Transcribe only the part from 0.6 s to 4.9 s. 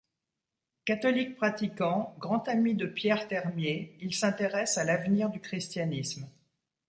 Catholique pratiquant, grand ami de Pierre Termier, il s'intéresse à